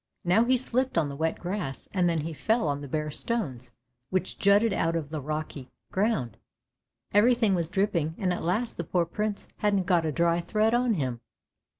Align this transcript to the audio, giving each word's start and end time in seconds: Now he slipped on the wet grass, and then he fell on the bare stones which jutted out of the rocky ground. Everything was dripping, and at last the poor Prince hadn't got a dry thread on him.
Now 0.23 0.45
he 0.45 0.57
slipped 0.57 0.97
on 0.97 1.09
the 1.09 1.15
wet 1.15 1.37
grass, 1.39 1.87
and 1.93 2.09
then 2.09 2.21
he 2.21 2.33
fell 2.33 2.67
on 2.67 2.81
the 2.81 2.87
bare 2.87 3.11
stones 3.11 3.71
which 4.09 4.39
jutted 4.39 4.73
out 4.73 4.95
of 4.95 5.11
the 5.11 5.21
rocky 5.21 5.69
ground. 5.91 6.37
Everything 7.13 7.53
was 7.53 7.67
dripping, 7.67 8.15
and 8.17 8.33
at 8.33 8.41
last 8.41 8.77
the 8.77 8.83
poor 8.83 9.05
Prince 9.05 9.47
hadn't 9.57 9.85
got 9.85 10.07
a 10.07 10.11
dry 10.11 10.39
thread 10.41 10.73
on 10.73 10.95
him. 10.95 11.21